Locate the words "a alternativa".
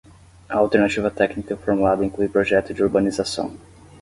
0.49-1.11